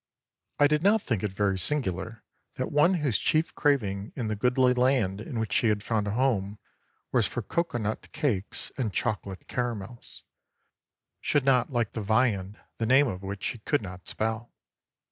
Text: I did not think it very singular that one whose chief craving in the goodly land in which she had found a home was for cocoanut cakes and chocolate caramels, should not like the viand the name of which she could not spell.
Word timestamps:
I 0.57 0.65
did 0.65 0.81
not 0.81 0.99
think 0.99 1.21
it 1.21 1.31
very 1.31 1.59
singular 1.59 2.23
that 2.55 2.71
one 2.71 2.95
whose 2.95 3.19
chief 3.19 3.53
craving 3.53 4.13
in 4.15 4.29
the 4.29 4.35
goodly 4.35 4.73
land 4.73 5.21
in 5.21 5.39
which 5.39 5.53
she 5.53 5.67
had 5.67 5.83
found 5.83 6.07
a 6.07 6.11
home 6.13 6.57
was 7.11 7.27
for 7.27 7.43
cocoanut 7.43 8.11
cakes 8.11 8.71
and 8.79 8.91
chocolate 8.91 9.47
caramels, 9.47 10.23
should 11.19 11.45
not 11.45 11.71
like 11.71 11.91
the 11.91 12.01
viand 12.01 12.59
the 12.79 12.87
name 12.87 13.07
of 13.07 13.21
which 13.21 13.43
she 13.43 13.59
could 13.59 13.83
not 13.83 14.07
spell. 14.07 14.51